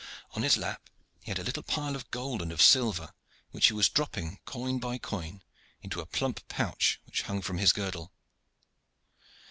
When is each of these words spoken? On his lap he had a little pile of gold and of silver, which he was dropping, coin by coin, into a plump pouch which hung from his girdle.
On 0.31 0.41
his 0.41 0.57
lap 0.57 0.89
he 1.21 1.29
had 1.29 1.37
a 1.37 1.43
little 1.43 1.61
pile 1.61 1.95
of 1.95 2.09
gold 2.09 2.41
and 2.41 2.51
of 2.51 2.59
silver, 2.59 3.13
which 3.51 3.67
he 3.67 3.73
was 3.73 3.87
dropping, 3.87 4.39
coin 4.45 4.79
by 4.79 4.97
coin, 4.97 5.43
into 5.83 6.01
a 6.01 6.07
plump 6.07 6.47
pouch 6.47 6.99
which 7.05 7.21
hung 7.21 7.39
from 7.39 7.59
his 7.59 7.71
girdle. 7.71 8.11